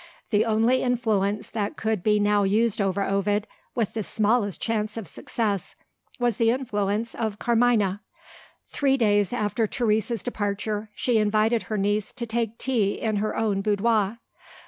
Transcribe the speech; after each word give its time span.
The 0.31 0.45
only 0.45 0.81
influence 0.81 1.47
that 1.51 1.77
could 1.77 2.01
be 2.01 2.19
now 2.19 2.41
used 2.41 2.81
over 2.81 3.03
Ovid, 3.03 3.45
with 3.75 3.93
the 3.93 4.01
smallest 4.01 4.59
chance 4.59 4.97
of 4.97 5.07
success, 5.07 5.75
was 6.17 6.37
the 6.37 6.49
influence 6.49 7.13
of 7.13 7.37
Carmina. 7.37 8.01
Three 8.67 8.97
days 8.97 9.31
after 9.31 9.67
Teresa's 9.67 10.23
departure, 10.23 10.89
she 10.95 11.19
invited 11.19 11.61
her 11.69 11.77
niece 11.77 12.13
to 12.13 12.25
take 12.25 12.57
tea 12.57 12.93
in 12.99 13.17
her 13.17 13.35
own 13.35 13.61
boudoir. 13.61 14.17